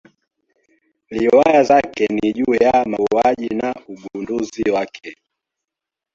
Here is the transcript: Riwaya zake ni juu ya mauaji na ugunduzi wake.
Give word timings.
Riwaya 1.11 1.63
zake 1.63 2.07
ni 2.07 2.33
juu 2.33 2.55
ya 2.59 2.85
mauaji 2.85 3.49
na 3.49 3.75
ugunduzi 3.87 4.63
wake. 4.71 5.15